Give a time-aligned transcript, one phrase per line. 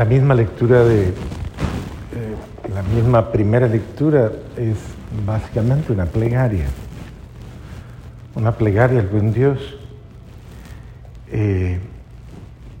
[0.00, 1.12] la misma lectura de, eh,
[2.74, 4.78] la misma primera lectura es
[5.26, 6.64] básicamente una plegaria,
[8.34, 9.58] una plegaria al buen Dios,
[11.30, 11.80] eh,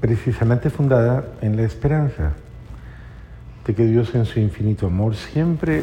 [0.00, 2.32] precisamente fundada en la esperanza
[3.66, 5.82] de que Dios en su infinito amor siempre,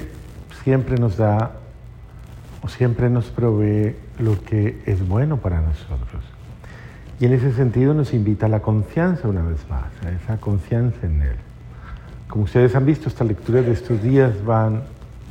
[0.64, 1.52] siempre nos da
[2.64, 6.37] o siempre nos provee lo que es bueno para nosotros.
[7.20, 11.06] Y en ese sentido nos invita a la confianza una vez más, a esa confianza
[11.06, 11.36] en Él.
[12.28, 14.84] Como ustedes han visto, estas lecturas de estos días van,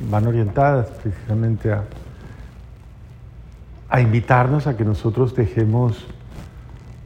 [0.09, 1.83] van orientadas precisamente a,
[3.89, 6.05] a invitarnos a que nosotros dejemos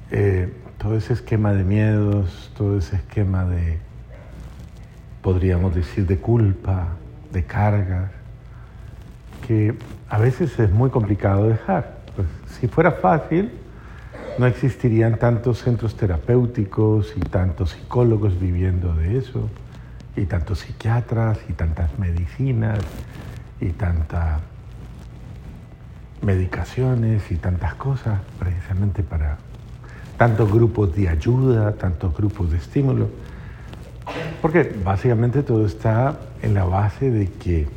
[0.09, 3.77] eh, todo ese esquema de miedos, todo ese esquema de,
[5.21, 6.87] podríamos decir, de culpa,
[7.31, 8.09] de cargas,
[9.47, 9.75] que
[10.09, 11.97] a veces es muy complicado dejar.
[12.15, 12.27] Pues,
[12.59, 13.51] si fuera fácil,
[14.37, 19.49] no existirían tantos centros terapéuticos y tantos psicólogos viviendo de eso,
[20.15, 22.79] y tantos psiquiatras y tantas medicinas
[23.59, 24.41] y tantas
[26.21, 29.37] medicaciones y tantas cosas precisamente para
[30.17, 33.09] tantos grupos de ayuda, tantos grupos de estímulo.
[34.41, 37.67] Porque básicamente todo está en la base de que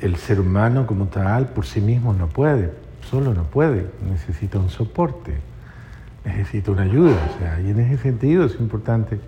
[0.00, 2.72] el ser humano como tal por sí mismo no puede,
[3.10, 5.49] solo no puede, necesita un soporte
[6.24, 7.16] necesita una ayuda.
[7.34, 9.18] O sea, y en ese sentido es importante.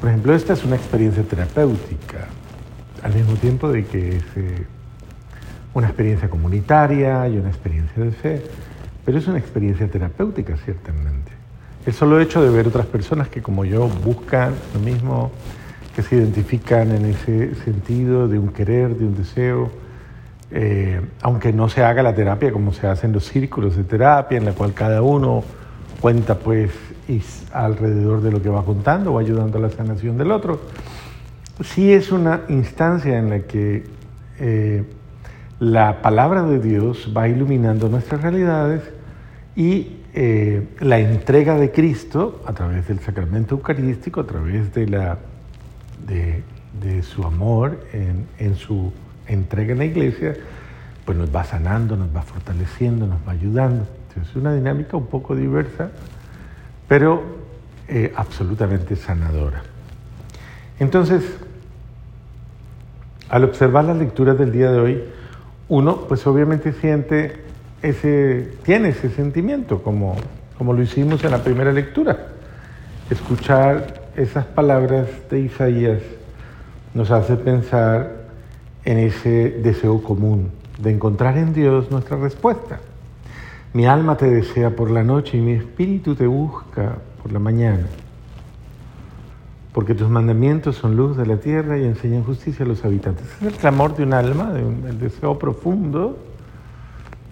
[0.00, 2.26] Por ejemplo, esta es una experiencia terapéutica,
[3.02, 4.66] al mismo tiempo de que es eh,
[5.74, 8.42] una experiencia comunitaria y una experiencia de fe,
[9.04, 11.32] pero es una experiencia terapéutica, ciertamente.
[11.86, 15.30] El solo hecho de ver otras personas que como yo buscan lo mismo,
[15.94, 19.70] que se identifican en ese sentido de un querer, de un deseo,
[20.50, 24.38] eh, aunque no se haga la terapia como se hace en los círculos de terapia,
[24.38, 25.42] en la cual cada uno
[26.06, 26.70] cuenta pues
[27.52, 30.60] alrededor de lo que va contando o ayudando a la sanación del otro.
[31.64, 33.82] Sí es una instancia en la que
[34.38, 34.84] eh,
[35.58, 38.82] la palabra de Dios va iluminando nuestras realidades
[39.56, 45.18] y eh, la entrega de Cristo a través del sacramento eucarístico, a través de, la,
[46.06, 48.92] de, su amor en, en su
[49.26, 50.36] entrega en la iglesia,
[51.06, 53.86] pues nos va sanando, nos va fortaleciendo, nos va ayudando.
[54.20, 55.90] Es una dinámica un poco diversa,
[56.88, 57.22] pero
[57.86, 59.62] eh, absolutamente sanadora.
[60.80, 61.22] Entonces,
[63.28, 65.04] al observar las lecturas del día de hoy,
[65.68, 67.44] uno pues obviamente siente
[67.82, 70.16] ese, tiene ese sentimiento, como,
[70.58, 72.28] como lo hicimos en la primera lectura.
[73.10, 76.00] Escuchar esas palabras de Isaías
[76.94, 78.24] nos hace pensar
[78.84, 82.80] en ese deseo común de encontrar en Dios nuestra respuesta.
[83.72, 87.86] Mi alma te desea por la noche y mi espíritu te busca por la mañana.
[89.72, 93.26] Porque tus mandamientos son luz de la tierra y enseñan justicia a los habitantes.
[93.40, 96.16] Es el clamor de un alma, de el deseo profundo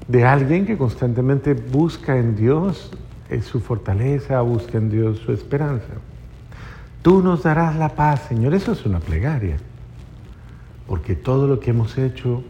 [0.09, 2.91] de alguien que constantemente busca en Dios
[3.43, 5.94] su fortaleza, busca en Dios su esperanza.
[7.03, 8.54] Tú nos darás la paz, Señor.
[8.54, 9.56] Eso es una plegaria.
[10.87, 12.44] Porque todo lo que hemos hecho,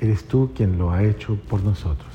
[0.00, 2.08] eres tú quien lo ha hecho por nosotros.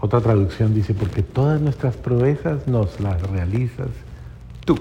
[0.00, 3.88] Otra traducción dice, porque todas nuestras proezas nos las realizas
[4.64, 4.78] tú.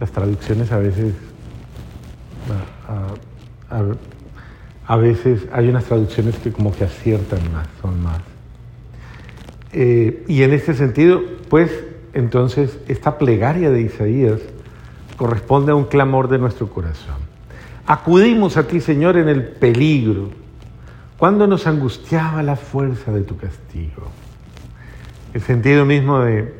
[0.00, 1.14] Las traducciones a veces,
[4.86, 8.20] a, veces hay unas traducciones que como que aciertan más, son más.
[9.72, 11.70] Eh, y en este sentido, pues
[12.14, 14.40] entonces esta plegaria de Isaías
[15.16, 17.27] corresponde a un clamor de nuestro corazón.
[17.88, 20.28] Acudimos a ti, Señor, en el peligro
[21.16, 24.08] cuando nos angustiaba la fuerza de tu castigo.
[25.32, 26.54] El sentido mismo de,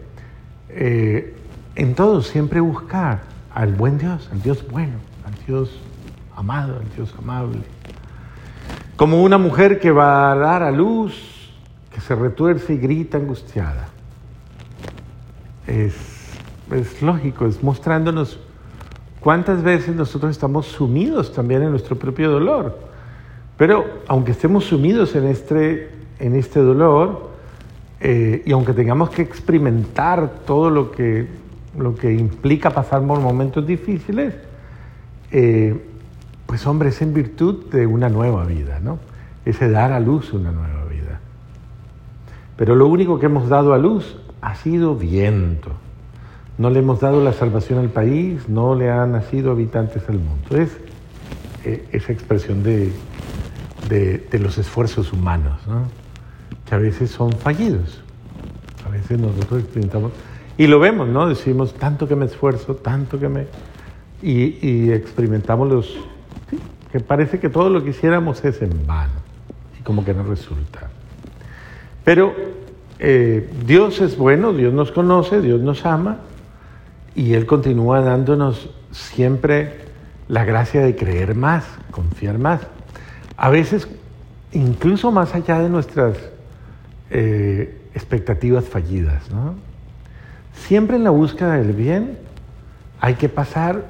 [0.70, 1.36] eh,
[1.74, 3.24] en todo, siempre buscar
[3.54, 4.94] al buen Dios, al Dios bueno,
[5.26, 5.78] al Dios
[6.34, 7.60] amado, al Dios amable.
[8.96, 11.52] Como una mujer que va a dar a luz,
[11.92, 13.88] que se retuerce y grita angustiada.
[15.66, 15.94] Es,
[16.72, 18.40] es lógico, es mostrándonos
[19.20, 22.88] cuántas veces nosotros estamos sumidos también en nuestro propio dolor
[23.58, 27.30] pero aunque estemos sumidos en este, en este dolor
[28.00, 31.26] eh, y aunque tengamos que experimentar todo lo que,
[31.76, 34.32] lo que implica pasar por momentos difíciles,
[35.32, 35.76] eh,
[36.46, 39.00] pues hombre, es en virtud de una nueva vida, ¿no?
[39.44, 41.18] Ese dar a luz una nueva vida.
[42.56, 45.72] Pero lo único que hemos dado a luz ha sido viento.
[46.58, 50.56] No le hemos dado la salvación al país, no le han nacido habitantes al mundo.
[50.56, 50.76] Es
[51.64, 52.92] eh, esa expresión de,
[53.88, 55.60] de, los esfuerzos humanos,
[56.68, 58.02] que a veces son fallidos.
[58.84, 60.12] A veces nosotros experimentamos
[60.56, 61.28] Y lo vemos, ¿no?
[61.28, 63.46] Decimos, tanto que me esfuerzo, tanto que me...
[64.20, 65.96] Y, experimentamos los...
[66.90, 69.12] que parece que todo lo que hiciéramos es en vano
[69.78, 70.90] y como que no resulta.
[72.04, 72.34] Pero
[72.98, 76.18] eh, Dios es bueno, Dios nos conoce, Dios nos ama
[77.18, 79.74] y Él continúa dándonos siempre
[80.28, 82.60] la gracia de creer más, confiar más.
[83.36, 83.88] A veces
[84.52, 86.16] incluso más allá de nuestras
[87.10, 89.28] eh, expectativas fallidas.
[89.32, 89.56] ¿no?
[90.54, 92.18] Siempre en la búsqueda del bien
[93.00, 93.86] hay que pasar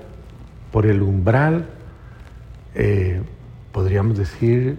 [0.73, 1.67] por el umbral,
[2.75, 3.21] eh,
[3.73, 4.79] podríamos decir,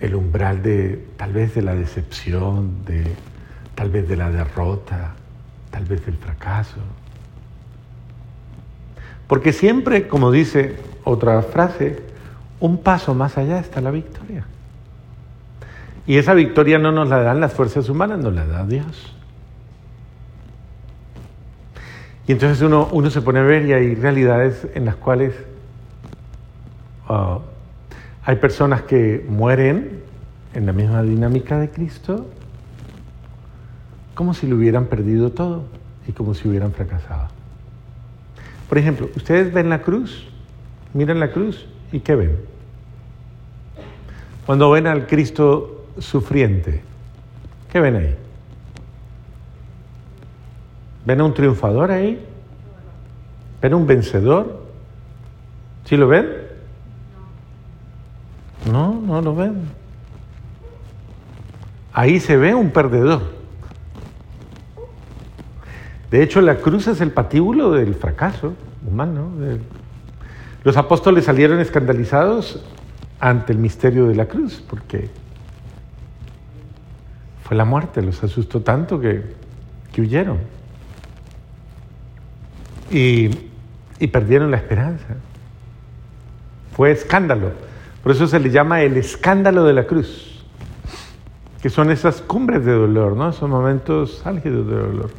[0.00, 3.04] el umbral de tal vez de la decepción, de
[3.76, 5.14] tal vez de la derrota,
[5.70, 6.80] tal vez del fracaso.
[9.26, 12.02] Porque siempre, como dice otra frase,
[12.60, 14.44] un paso más allá está la victoria.
[16.06, 19.12] Y esa victoria no nos la dan las fuerzas humanas, nos la da Dios.
[22.28, 25.34] Y entonces uno, uno se pone a ver y hay realidades en las cuales
[27.08, 27.38] uh,
[28.24, 30.02] hay personas que mueren
[30.54, 32.26] en la misma dinámica de Cristo
[34.14, 35.64] como si lo hubieran perdido todo
[36.08, 37.35] y como si hubieran fracasado.
[38.68, 40.26] Por ejemplo, ustedes ven la cruz,
[40.92, 42.36] miran la cruz y ¿qué ven?
[44.44, 46.82] Cuando ven al Cristo sufriente,
[47.72, 48.16] ¿qué ven ahí?
[51.04, 52.20] ¿Ven a un triunfador ahí?
[53.62, 54.64] ¿Ven un vencedor?
[55.84, 56.28] ¿Sí lo ven?
[58.70, 59.68] No, no lo ven.
[61.92, 63.35] Ahí se ve un perdedor.
[66.10, 68.54] De hecho, la cruz es el patíbulo del fracaso
[68.86, 69.30] humano.
[70.62, 72.64] Los apóstoles salieron escandalizados
[73.20, 75.08] ante el misterio de la cruz, porque
[77.44, 79.22] fue la muerte, los asustó tanto que,
[79.92, 80.38] que huyeron.
[82.90, 83.30] Y,
[83.98, 85.16] y perdieron la esperanza.
[86.72, 87.52] Fue escándalo.
[88.02, 90.44] Por eso se le llama el escándalo de la cruz,
[91.60, 93.32] que son esas cumbres de dolor, ¿no?
[93.32, 95.10] Son momentos álgidos de dolor,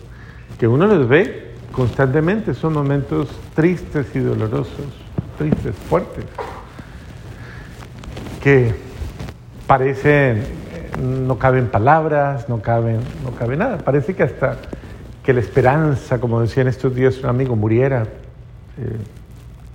[0.59, 4.87] que uno los ve constantemente, son momentos tristes y dolorosos,
[5.37, 6.25] tristes, fuertes
[8.41, 8.73] que
[9.67, 10.43] parecen,
[11.01, 13.77] no caben palabras, no caben, no cabe nada.
[13.79, 14.57] Parece que hasta
[15.21, 18.97] que la esperanza, como decía en estos días un amigo, muriera eh,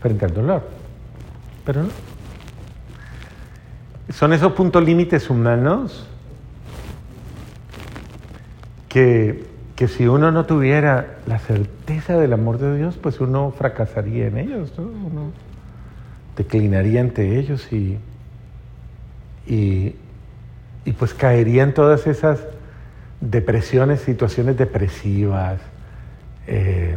[0.00, 0.62] frente al dolor.
[1.66, 1.90] Pero no.
[4.10, 6.06] Son esos puntos límites humanos
[8.88, 9.44] que,
[9.82, 14.38] que, si uno no tuviera la certeza del amor de Dios, pues uno fracasaría en
[14.38, 15.32] ellos, uno
[16.36, 17.98] declinaría ante ellos y
[19.46, 19.94] y,
[20.98, 22.40] pues caería en todas esas
[23.20, 25.60] depresiones, situaciones depresivas
[26.46, 26.96] eh,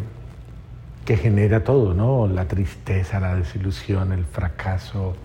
[1.06, 2.28] que genera todo, ¿no?
[2.28, 5.16] La tristeza, la desilusión, el fracaso,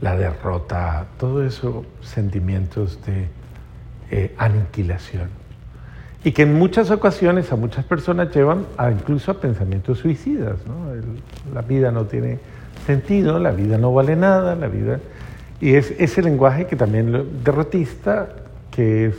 [0.00, 3.28] la derrota, todo eso sentimientos de
[4.10, 5.45] eh, aniquilación.
[6.24, 10.58] Y que en muchas ocasiones a muchas personas llevan a incluso a pensamientos suicidas,
[11.54, 12.38] la vida no tiene
[12.86, 14.98] sentido, la vida no vale nada, la vida
[15.60, 18.28] y es ese lenguaje que también derrotista,
[18.70, 19.14] que es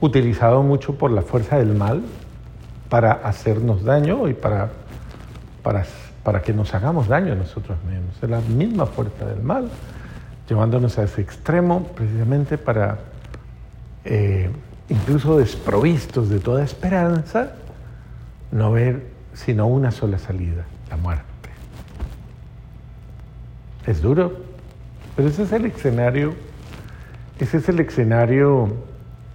[0.00, 2.02] utilizado mucho por la fuerza del mal
[2.88, 4.70] para hacernos daño y para,
[5.62, 5.84] para,
[6.22, 8.22] para que nos hagamos daño a nosotros mismos.
[8.22, 9.68] Es la misma fuerza del mal,
[10.48, 12.98] llevándonos a ese extremo precisamente para,
[14.04, 14.48] eh,
[14.88, 17.52] incluso desprovistos de toda esperanza,
[18.52, 21.24] no ver sino una sola salida, la muerte.
[23.86, 24.32] Es duro,
[25.16, 26.34] pero ese es el escenario,
[27.38, 28.74] ese es el escenario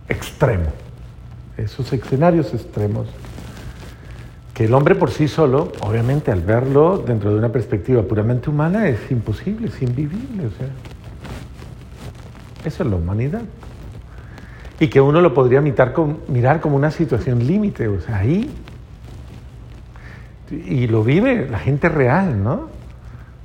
[0.08, 0.72] extremo,
[1.58, 3.08] esos escenarios extremos
[4.60, 8.90] que el hombre por sí solo, obviamente al verlo dentro de una perspectiva puramente humana,
[8.90, 10.48] es imposible, es invivible.
[10.48, 10.68] O sea,
[12.66, 13.44] eso es la humanidad.
[14.80, 18.50] Y que uno lo podría mirar como una situación límite, o sea, ahí.
[20.52, 22.70] Y lo vive la gente real, ¿no?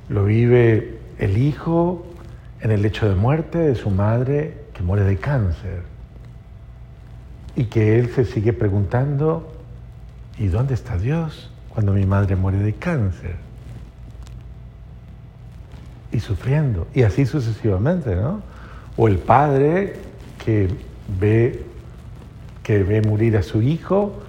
[0.08, 2.06] Lo vive el hijo,
[2.64, 5.82] en el lecho de muerte de su madre que muere de cáncer
[7.54, 9.52] y que él se sigue preguntando,
[10.38, 13.36] ¿y dónde está Dios cuando mi madre muere de cáncer?
[16.10, 18.40] Y sufriendo, y así sucesivamente, ¿no?
[18.96, 19.96] O el padre
[20.42, 20.68] que
[21.20, 21.64] ve,
[22.62, 24.22] que ve morir a su hijo,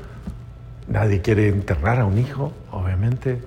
[0.88, 3.39] nadie quiere enterrar a un hijo, obviamente.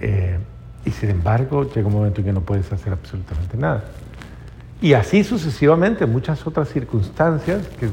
[0.00, 0.38] Eh,
[0.84, 3.84] y sin embargo llega un momento en que no puedes hacer absolutamente nada.
[4.80, 7.90] Y así sucesivamente muchas otras circunstancias que,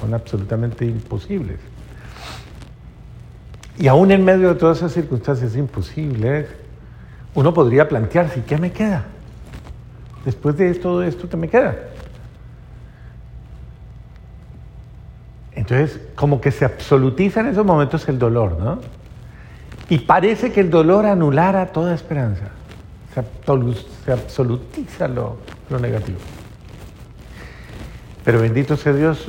[0.00, 1.58] son absolutamente imposibles.
[3.78, 6.46] Y aún en medio de todas esas circunstancias imposibles,
[7.34, 9.06] uno podría plantearse, ¿qué me queda?
[10.24, 11.76] Después de todo esto, ¿qué me queda?
[15.72, 18.78] Entonces, como que se absolutiza en esos momentos el dolor, ¿no?
[19.88, 22.48] Y parece que el dolor anulara toda esperanza.
[23.14, 25.38] Se, absolutiza lo,
[25.80, 26.18] negativo.
[28.22, 29.28] Pero bendito sea Dios,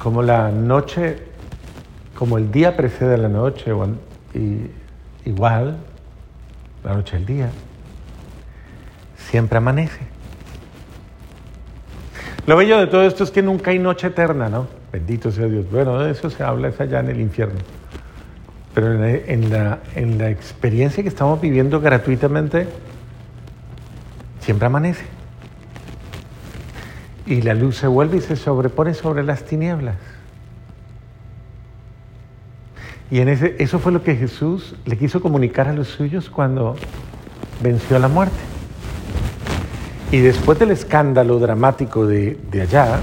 [0.00, 1.18] como la noche,
[2.16, 3.70] como el día precede a la noche,
[5.24, 5.76] igual,
[6.82, 7.50] la noche el día,
[9.16, 10.00] siempre amanece.
[12.46, 14.77] Lo bello de todo esto es que nunca hay noche eterna, ¿no?
[14.92, 15.70] Bendito sea Dios.
[15.70, 17.58] Bueno, de eso se habla es allá en el infierno.
[18.74, 22.68] Pero en la, en la, experiencia que estamos viviendo gratuitamente,
[24.40, 25.04] siempre amanece.
[27.26, 29.96] Y la luz se vuelve y se sobrepone sobre las tinieblas.
[33.10, 36.76] Y en ese, eso fue lo que Jesús le quiso comunicar a los suyos cuando
[37.62, 38.36] venció a la muerte.
[40.12, 43.00] Y después del escándalo dramático de, de allá,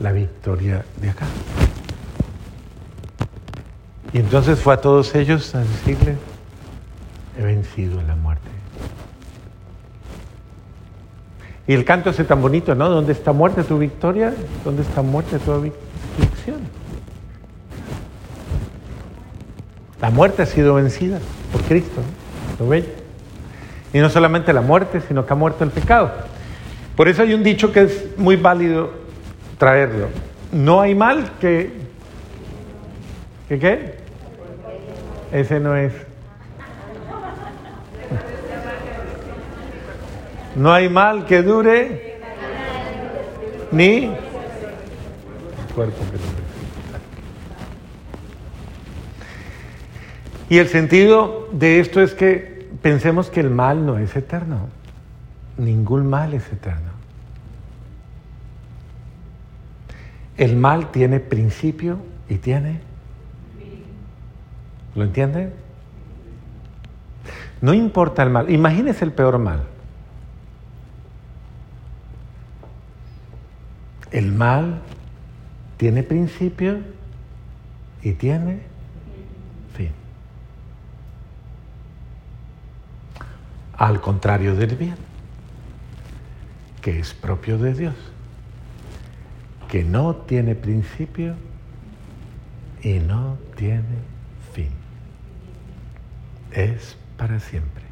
[0.00, 1.26] la victoria de acá.
[4.12, 6.16] Y entonces fue a todos ellos a decirle,
[7.38, 8.48] he vencido la muerte.
[11.66, 12.88] Y el canto es tan bonito, ¿no?
[12.88, 14.32] ¿Dónde está muerte tu victoria?
[14.64, 16.60] ¿Dónde está muerte tu aflicción?
[20.00, 21.18] La muerte ha sido vencida
[21.50, 22.00] por Cristo,
[22.60, 22.88] lo bello.
[23.92, 26.12] Y no solamente la muerte, sino que ha muerto el pecado.
[26.96, 28.90] Por eso hay un dicho que es muy válido
[29.58, 30.08] traerlo.
[30.50, 31.70] No hay mal que...
[33.48, 33.94] ¿Que qué?
[35.30, 35.92] Ese no es.
[40.56, 42.18] No hay mal que dure
[43.70, 44.10] ni
[45.74, 46.46] cuerpo que dure.
[50.48, 54.68] Y el sentido de esto es que pensemos que el mal no es eterno.
[55.58, 56.90] Ningún mal es eterno.
[60.36, 61.98] El mal tiene principio
[62.28, 62.80] y tiene...
[64.94, 65.52] ¿Lo entiende?
[67.60, 68.50] No importa el mal.
[68.50, 69.62] Imagínese el peor mal.
[74.10, 74.80] El mal
[75.76, 76.78] tiene principio
[78.02, 78.60] y tiene
[79.74, 79.90] fin.
[83.76, 84.96] Al contrario del bien,
[86.86, 87.94] que es propio de Dios
[89.68, 91.34] que no tiene principio
[92.80, 93.82] y no tiene
[94.52, 94.70] fin.
[96.52, 97.82] Es para siempre.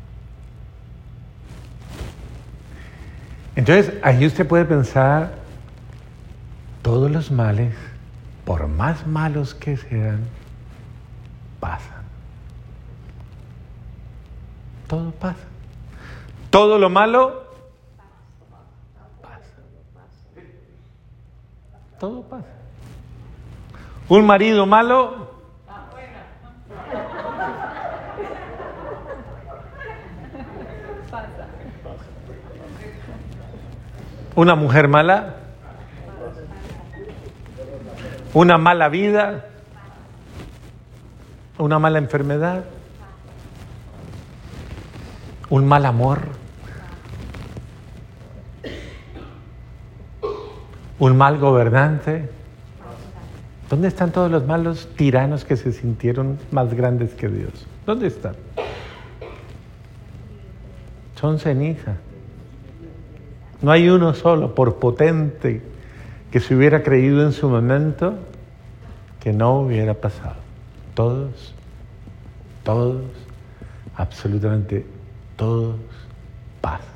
[3.57, 5.39] Entonces, ahí usted puede pensar,
[6.83, 7.75] todos los males,
[8.45, 10.21] por más malos que sean,
[11.59, 12.05] pasan.
[14.87, 15.43] Todo pasa.
[16.51, 17.44] Todo lo malo
[21.99, 22.47] todo pasa.
[24.09, 25.33] Un marido malo.
[34.37, 35.37] Una mujer mala.
[38.35, 39.47] Una mala vida.
[41.57, 42.65] Una mala enfermedad.
[45.51, 46.44] Un mal amor.
[51.05, 52.31] Un mal gobernante.
[53.69, 57.67] ¿Dónde están todos los malos tiranos que se sintieron más grandes que Dios?
[57.85, 58.35] ¿Dónde están?
[61.21, 61.97] Son ceniza.
[63.61, 65.63] No hay uno solo, por potente
[66.31, 68.15] que se hubiera creído en su momento,
[69.21, 70.37] que no hubiera pasado.
[70.95, 71.55] Todos,
[72.63, 73.03] todos,
[73.97, 74.87] absolutamente
[75.37, 75.77] todos
[76.61, 76.94] pasan.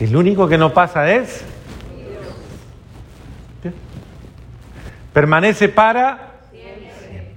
[0.00, 1.44] El único que no pasa es
[5.12, 7.34] Permanece para siempre.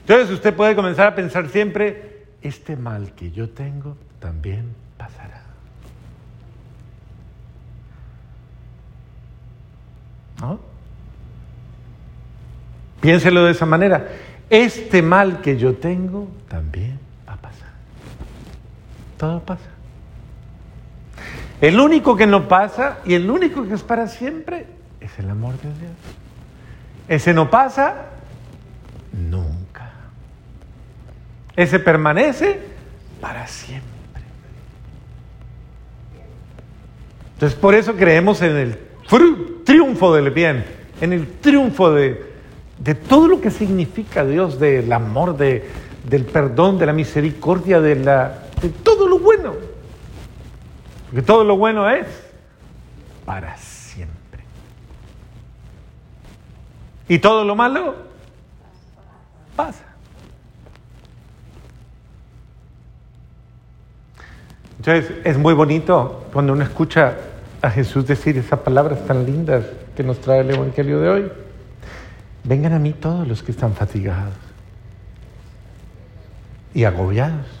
[0.00, 5.42] Entonces usted puede comenzar a pensar siempre, este mal que yo tengo también pasará.
[10.40, 10.58] ¿No?
[13.00, 14.08] Piénselo de esa manera.
[14.50, 17.68] Este mal que yo tengo también va a pasar.
[19.16, 19.77] Todo pasa.
[21.60, 24.66] El único que no pasa y el único que es para siempre
[25.00, 25.92] es el amor de Dios.
[27.08, 28.06] Ese no pasa
[29.12, 29.90] nunca.
[31.56, 32.60] Ese permanece
[33.20, 33.88] para siempre.
[37.34, 38.78] Entonces por eso creemos en el
[39.64, 40.64] triunfo del bien,
[41.00, 42.28] en el triunfo de,
[42.78, 45.68] de todo lo que significa Dios, del amor, de,
[46.08, 49.67] del perdón, de la misericordia, de, la, de todo lo bueno.
[51.08, 52.06] Porque todo lo bueno es
[53.24, 54.42] para siempre.
[57.08, 57.94] Y todo lo malo
[59.56, 59.84] pasa.
[64.78, 67.16] Entonces es muy bonito cuando uno escucha
[67.62, 69.64] a Jesús decir esas palabras tan lindas
[69.96, 71.32] que nos trae el Evangelio de hoy.
[72.44, 74.34] Vengan a mí todos los que están fatigados
[76.74, 77.57] y agobiados.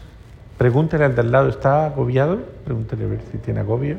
[0.58, 2.40] Pregúntale al de al lado, ¿está agobiado?
[2.64, 3.96] Pregúntale a ver si tiene agobio.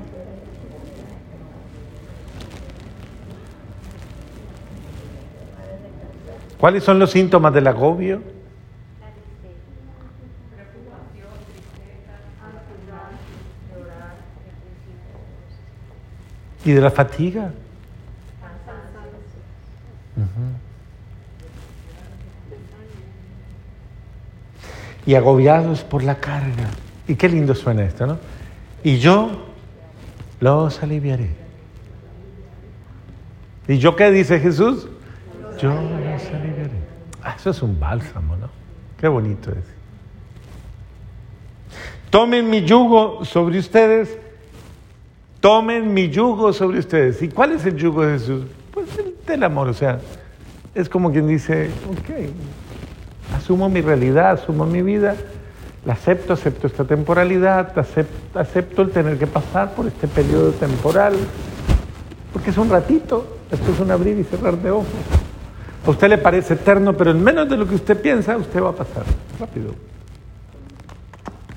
[6.60, 8.22] ¿Cuáles son los síntomas del agobio?
[16.66, 17.54] ¿Y de la fatiga?
[25.10, 26.70] Y agobiados por la carga.
[27.08, 28.20] Y qué lindo suena esto, ¿no?
[28.84, 29.32] Y yo
[30.40, 31.32] los aliviaré.
[33.68, 34.88] ¿Y yo qué dice Jesús?
[35.60, 36.80] Yo los aliviaré.
[37.24, 38.50] Ah, eso es un bálsamo, ¿no?
[39.00, 39.66] Qué bonito es.
[42.12, 44.16] Tomen mi yugo sobre ustedes
[45.40, 47.22] Tomen mi yugo sobre ustedes.
[47.22, 48.44] ¿Y cuál es el yugo de Jesús?
[48.74, 50.00] Pues el del amor, o sea,
[50.76, 52.30] es como quien dice, ok,
[53.50, 55.16] asumo mi realidad, asumo mi vida,
[55.84, 61.16] la acepto, acepto esta temporalidad, acepto, acepto el tener que pasar por este periodo temporal,
[62.32, 64.86] porque es un ratito, esto es un abrir y cerrar de ojos.
[65.84, 68.70] A usted le parece eterno, pero en menos de lo que usted piensa, usted va
[68.70, 69.04] a pasar
[69.40, 69.74] rápido.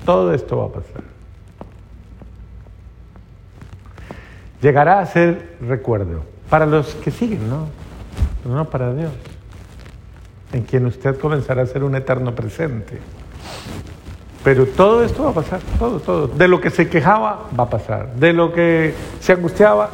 [0.03, 1.03] Todo esto va a pasar.
[4.63, 7.67] llegará a ser recuerdo para los que siguen, ¿no?
[8.41, 9.11] Pero no para Dios,
[10.53, 12.99] en quien usted comenzará a ser un eterno presente.
[14.43, 16.27] Pero todo esto va a pasar, todo, todo.
[16.27, 18.13] De lo que se quejaba, va a pasar.
[18.15, 19.89] De lo que se angustiaba,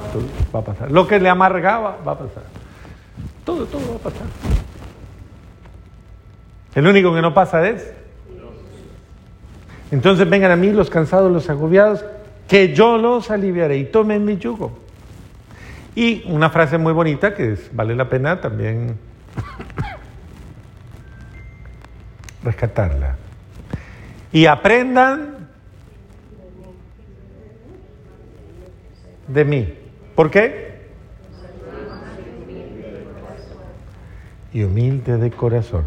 [0.54, 0.92] va a pasar.
[0.92, 2.44] Lo que le amargaba, va a pasar.
[3.46, 4.28] Todo, todo va a pasar.
[6.76, 7.94] El único que no pasa es.
[9.92, 12.04] Entonces vengan a mí los cansados, los agobiados,
[12.48, 14.80] que yo los aliviaré y tomen mi yugo.
[15.96, 18.98] Y una frase muy bonita que vale la pena también
[22.44, 23.16] rescatarla.
[24.32, 25.50] Y aprendan
[29.28, 29.74] de mí.
[30.16, 30.80] ¿Por qué?
[34.52, 35.86] Y humilde de corazón.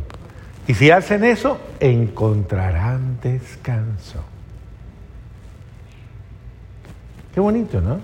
[0.66, 4.24] Y si hacen eso, encontrarán descanso.
[7.34, 7.98] Qué bonito, ¿no?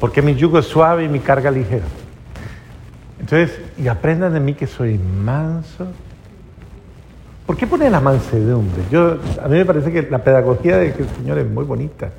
[0.00, 1.84] Porque mi yugo es suave y mi carga ligera.
[3.20, 5.86] Entonces, y aprendan de mí que soy manso.
[7.46, 8.82] ¿Por qué pone la mansedumbre?
[8.90, 12.10] Yo, a mí me parece que la pedagogía de el Señor es muy bonita.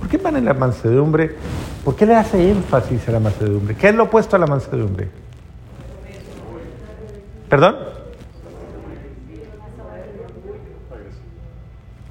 [0.00, 1.36] ¿Por qué pone la mansedumbre?
[1.84, 3.76] ¿Por qué le hace énfasis a la mansedumbre?
[3.76, 5.08] ¿Qué es lo opuesto a la mansedumbre?
[7.48, 7.76] ¿Perdón?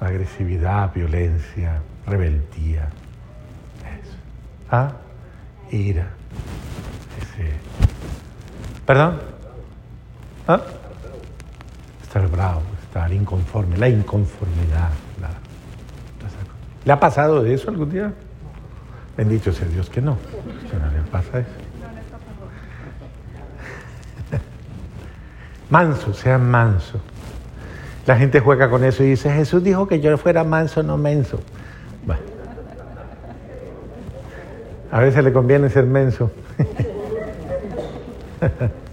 [0.00, 2.88] Agresividad, violencia, rebeldía
[4.70, 4.92] a
[5.70, 6.08] ira.
[8.86, 9.18] ¿Perdón?
[10.48, 10.60] ¿Ah?
[12.16, 14.88] Estar bravo, estar inconforme, la inconformidad.
[16.86, 18.10] ¿Le ha pasado de eso algún día?
[19.18, 21.50] Bendito sea Dios que no, no le pasa eso.
[25.68, 27.02] Manso, sea manso.
[28.06, 31.38] La gente juega con eso y dice, Jesús dijo que yo fuera manso, no menso.
[32.06, 32.22] Bueno.
[34.90, 36.30] A veces le conviene ser menso.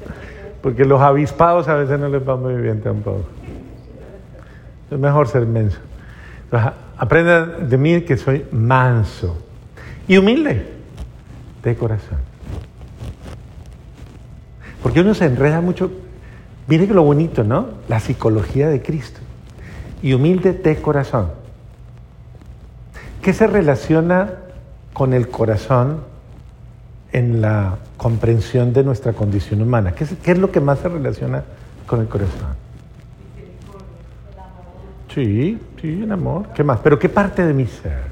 [0.64, 3.26] Porque los avispados a veces no les va muy bien tampoco.
[4.90, 5.78] Es mejor ser menso.
[6.98, 9.38] aprenda de mí que soy manso
[10.08, 10.66] y humilde
[11.62, 12.20] de corazón.
[14.82, 15.92] Porque uno se enreda mucho.
[16.68, 17.68] Mire lo bonito, ¿no?
[17.90, 19.20] La psicología de Cristo.
[20.02, 21.32] Y humilde de corazón.
[23.22, 24.36] ¿Qué se relaciona
[24.94, 26.13] con el corazón
[27.14, 29.94] en la comprensión de nuestra condición humana.
[29.94, 31.44] ¿Qué es, lo que más se relaciona
[31.88, 32.56] con el corazón?
[35.14, 36.50] Sí, sí, el amor.
[36.54, 36.80] ¿Qué más?
[36.80, 38.12] Pero ¿qué parte de mi ser?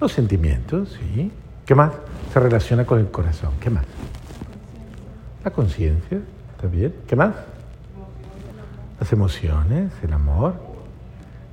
[0.00, 1.30] Los sentimientos, sí.
[1.64, 1.92] ¿Qué más
[2.32, 3.52] se relaciona con el corazón?
[3.60, 3.84] ¿Qué más?
[5.44, 6.18] La conciencia,
[6.54, 6.94] ¿está bien?
[7.06, 7.34] ¿Qué más?
[8.98, 10.54] Las emociones, el amor,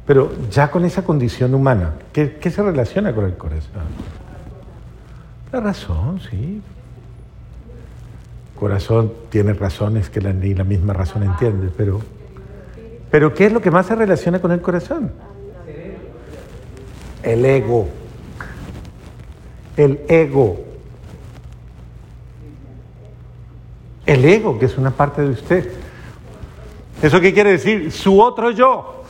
[0.05, 3.83] pero ya con esa condición humana, ¿qué, se relaciona con el corazón?
[5.53, 6.63] La razón, sí.
[8.59, 12.01] Corazón tiene razones que ni la misma razón entiende, pero,
[13.11, 15.11] pero ¿qué es lo que más se relaciona con el corazón?
[17.21, 17.87] El ego.
[19.77, 20.59] El ego.
[24.07, 25.71] El ego, que es una parte de usted.
[26.99, 27.91] ¿Eso qué quiere decir?
[27.91, 29.03] Su otro yo.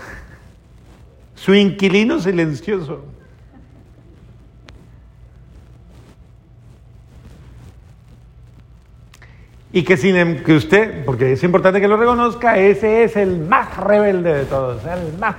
[1.36, 3.06] Su inquilino silencioso.
[9.76, 13.40] Y que sin em, que usted, porque es importante que lo reconozca, ese es el
[13.40, 15.36] más rebelde de todos, el más.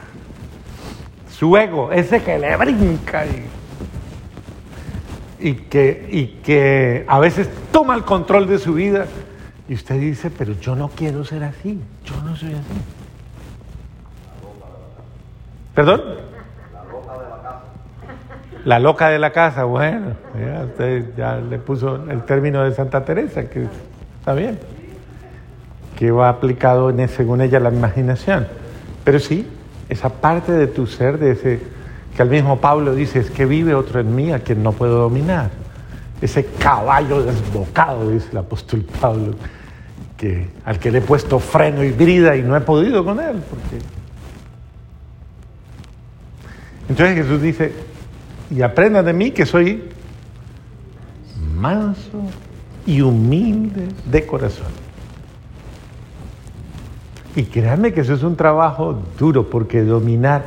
[1.31, 3.25] Su ego, ese que le brinca
[5.39, 9.07] y, que, y que a veces toma el control de su vida.
[9.69, 12.81] Y usted dice, pero yo no quiero ser así, yo no soy así.
[15.77, 16.03] ¿Perdón?
[16.75, 17.61] La loca de la casa.
[18.65, 23.05] La loca de la casa, bueno, ya usted ya le puso el término de Santa
[23.05, 23.69] Teresa, que
[24.25, 24.59] Está bien.
[25.99, 28.49] Que va aplicado en, según ella la imaginación.
[29.05, 29.47] Pero sí,
[29.91, 31.61] esa parte de tu ser, de ese
[32.17, 34.97] que al mismo Pablo dice, es que vive otro en mí a quien no puedo
[34.97, 35.51] dominar.
[36.23, 39.35] Ese caballo desbocado, dice el apóstol Pablo,
[40.17, 43.43] que, al que le he puesto freno y brida y no he podido con él.
[43.51, 43.85] Porque...
[46.89, 47.75] Entonces Jesús dice,
[48.51, 49.83] y aprenda de mí que soy
[51.55, 52.23] manso
[52.87, 54.85] y humilde de corazón.
[57.37, 60.45] Y créanme que eso es un trabajo duro porque dominar,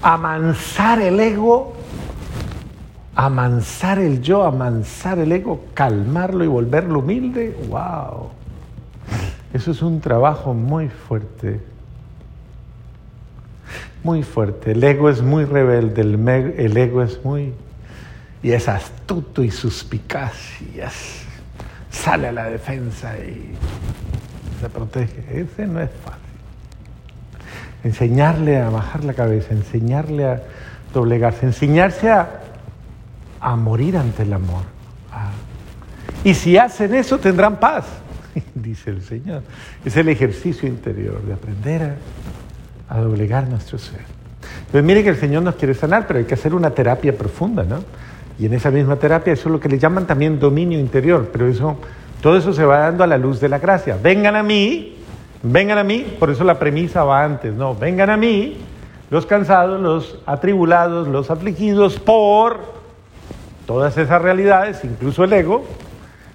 [0.00, 1.74] amansar el ego,
[3.16, 8.30] amansar el yo, amansar el ego, calmarlo y volverlo humilde, wow.
[9.52, 11.60] Eso es un trabajo muy fuerte.
[14.04, 14.72] Muy fuerte.
[14.72, 17.52] El ego es muy rebelde, el, ego es muy...
[18.40, 21.29] y es astuto y suspicaz y es
[21.90, 23.54] sale a la defensa y
[24.60, 25.24] se protege.
[25.40, 26.20] Ese no es fácil.
[27.82, 30.42] Enseñarle a bajar la cabeza, enseñarle a
[30.92, 32.28] doblegarse, enseñarse a,
[33.40, 34.62] a morir ante el amor.
[36.22, 37.86] Y si hacen eso tendrán paz,
[38.54, 39.42] dice el Señor.
[39.84, 41.96] Es el ejercicio interior de aprender
[42.88, 44.00] a, a doblegar nuestro ser.
[44.70, 47.64] Pues mire que el Señor nos quiere sanar, pero hay que hacer una terapia profunda,
[47.64, 47.82] ¿no?
[48.40, 51.46] Y en esa misma terapia eso es lo que le llaman también dominio interior, pero
[51.46, 51.76] eso,
[52.22, 53.98] todo eso se va dando a la luz de la gracia.
[54.02, 54.96] Vengan a mí,
[55.42, 58.56] vengan a mí, por eso la premisa va antes, no, vengan a mí
[59.10, 62.60] los cansados, los atribulados, los afligidos por
[63.66, 65.66] todas esas realidades, incluso el ego,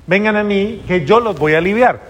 [0.06, 2.02] vengan a mí que yo los voy a aliviar.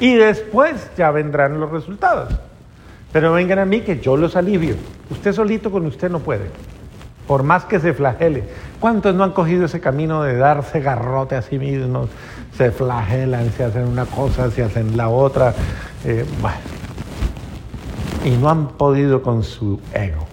[0.00, 2.34] Y después ya vendrán los resultados.
[3.12, 4.74] Pero vengan a mí que yo los alivio.
[5.10, 6.50] Usted solito con usted no puede
[7.32, 8.44] por más que se flagele.
[8.78, 12.10] ¿Cuántos no han cogido ese camino de darse garrote a sí mismos?
[12.58, 15.54] Se flagelan, se hacen una cosa, se hacen la otra.
[16.04, 16.26] Eh,
[18.26, 20.26] y no han podido con su ego.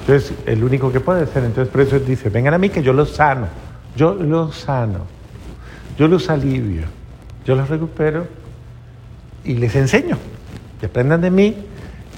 [0.00, 2.92] Entonces, el único que puede ser, entonces por eso dice, vengan a mí que yo
[2.92, 3.46] los sano,
[3.94, 5.06] yo los sano,
[5.96, 6.86] yo los alivio,
[7.44, 8.26] yo los recupero
[9.44, 10.18] y les enseño,
[10.80, 11.68] que aprendan de mí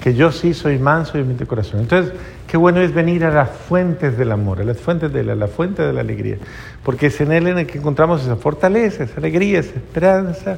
[0.01, 1.79] que yo sí soy manso y humilde de corazón.
[1.81, 2.13] Entonces,
[2.47, 5.47] qué bueno es venir a las fuentes del amor, a las fuentes de la, la
[5.47, 6.37] fuente de la alegría,
[6.83, 10.57] porque es en él en el que encontramos esa fortaleza, esa alegría, esa esperanza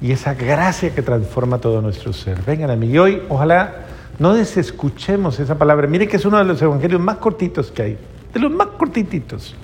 [0.00, 2.38] y esa gracia que transforma todo nuestro ser.
[2.46, 3.86] Vengan a mí y hoy, ojalá
[4.18, 5.86] no desescuchemos esa palabra.
[5.86, 7.98] Mire que es uno de los evangelios más cortitos que hay,
[8.32, 9.54] de los más cortititos.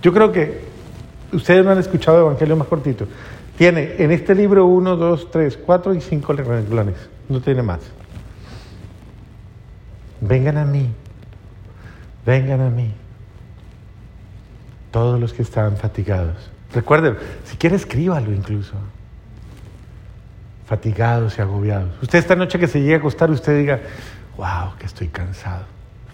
[0.00, 0.67] Yo creo que
[1.32, 3.08] ustedes no han escuchado evangelios más cortitos.
[3.56, 6.96] Tiene en este libro uno, dos, tres, cuatro y cinco renglones
[7.28, 7.80] no tiene más.
[10.20, 10.90] Vengan a mí,
[12.26, 12.92] vengan a mí,
[14.90, 16.50] todos los que están fatigados.
[16.72, 18.74] Recuerden, si quiere escríbalo incluso.
[20.66, 21.90] Fatigados y agobiados.
[22.02, 23.80] Usted esta noche que se llegue a acostar, usted diga,
[24.36, 25.64] wow, que estoy cansado,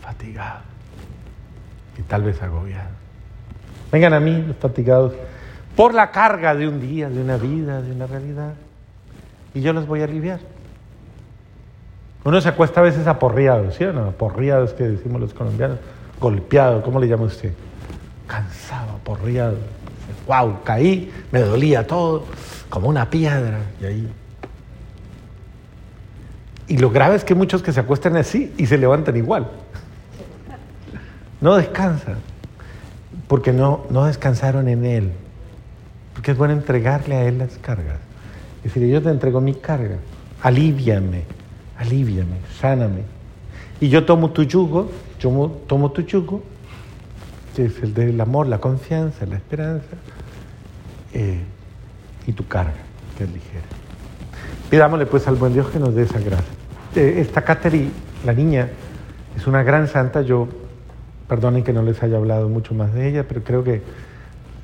[0.00, 0.60] fatigado
[1.98, 3.03] y tal vez agobiado.
[3.94, 5.12] Vengan a mí los fatigados
[5.76, 8.54] por la carga de un día, de una vida, de una realidad,
[9.54, 10.40] y yo los voy a aliviar.
[12.24, 14.06] Uno se acuesta a veces aporreado, ¿sí o no?
[14.06, 15.78] Aporreado es que decimos los colombianos.
[16.20, 17.52] Golpeado, ¿cómo le llama usted?
[18.26, 19.58] Cansado, aporreado.
[20.26, 22.24] Wow, caí, me dolía todo,
[22.70, 23.60] como una piedra.
[23.80, 24.12] Y ahí.
[26.66, 29.48] Y lo grave es que muchos que se acuestan así y se levantan igual.
[31.40, 32.16] No descansan,
[33.34, 35.10] porque no, no descansaron en Él.
[36.12, 37.98] Porque es bueno entregarle a Él las cargas.
[38.58, 39.96] Es decir, yo te entrego mi carga,
[40.40, 41.24] aliviame
[41.76, 43.00] aliviame, sáname.
[43.80, 46.44] Y yo tomo tu yugo, yo tomo tu yugo,
[47.56, 49.96] que es el del amor, la confianza, la esperanza,
[51.12, 51.40] eh,
[52.28, 52.84] y tu carga,
[53.18, 53.64] que es ligera.
[54.70, 56.54] Pidámosle pues al buen Dios que nos dé esa gracia.
[56.94, 57.90] Eh, esta Catherine,
[58.24, 58.68] la niña,
[59.36, 60.22] es una gran santa.
[60.22, 60.46] Yo,
[61.28, 63.82] perdonen que no les haya hablado mucho más de ella, pero creo que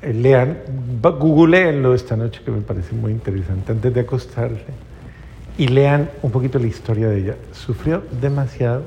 [0.01, 0.57] eh, lean,
[1.01, 4.65] googleenlo esta noche, que me parece muy interesante, antes de acostarse,
[5.57, 7.35] y lean un poquito la historia de ella.
[7.51, 8.83] Sufrió demasiado,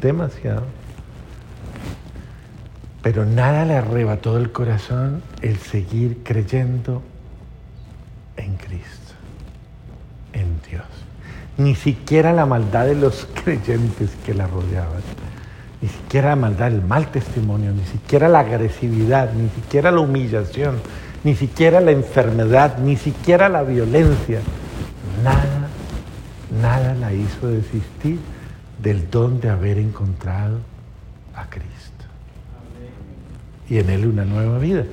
[0.00, 0.64] demasiado,
[3.02, 7.02] pero nada le arrebató del corazón el seguir creyendo
[8.36, 9.14] en Cristo,
[10.32, 10.84] en Dios.
[11.58, 15.02] Ni siquiera la maldad de los creyentes que la rodeaban,
[15.82, 20.76] ni siquiera la maldad del mal testimonio, ni siquiera la agresividad, ni siquiera la humillación,
[21.24, 24.40] ni siquiera la enfermedad, ni siquiera la violencia.
[25.24, 25.68] Nada,
[26.60, 28.18] nada la hizo desistir
[28.82, 30.58] del don de haber encontrado
[31.34, 32.04] a Cristo.
[33.68, 34.84] Y en Él una nueva vida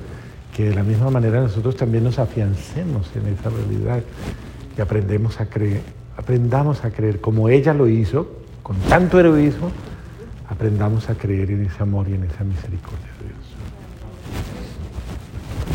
[0.54, 4.02] que de la misma manera nosotros también nos afiancemos en esa realidad
[4.76, 5.82] y aprendemos a creer,
[6.16, 8.28] aprendamos a creer como ella lo hizo,
[8.62, 9.70] con tanto heroísmo,
[10.48, 13.37] aprendamos a creer en ese amor y en esa misericordia de Dios.